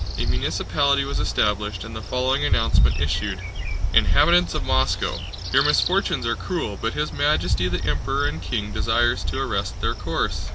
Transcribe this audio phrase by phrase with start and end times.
[0.17, 3.39] A municipality was established and the following announcement issued:
[3.93, 5.19] INHABITANTS OF MOSCOW!
[5.53, 9.93] Your misfortunes are cruel, but His Majesty the Emperor and King desires to arrest their
[9.93, 10.49] course.